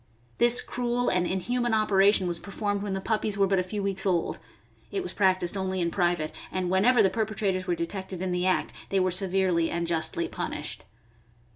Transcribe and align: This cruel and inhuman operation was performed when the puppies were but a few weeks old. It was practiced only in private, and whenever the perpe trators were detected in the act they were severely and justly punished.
This 0.39 0.61
cruel 0.61 1.09
and 1.09 1.27
inhuman 1.27 1.75
operation 1.75 2.25
was 2.25 2.39
performed 2.39 2.81
when 2.81 2.93
the 2.93 2.99
puppies 3.01 3.37
were 3.37 3.45
but 3.45 3.59
a 3.59 3.63
few 3.63 3.83
weeks 3.83 4.03
old. 4.03 4.39
It 4.91 5.03
was 5.03 5.13
practiced 5.13 5.55
only 5.55 5.79
in 5.79 5.91
private, 5.91 6.31
and 6.51 6.71
whenever 6.71 7.03
the 7.03 7.11
perpe 7.11 7.35
trators 7.35 7.65
were 7.65 7.75
detected 7.75 8.19
in 8.19 8.31
the 8.31 8.47
act 8.47 8.73
they 8.89 8.99
were 8.99 9.11
severely 9.11 9.69
and 9.69 9.85
justly 9.85 10.27
punished. 10.27 10.85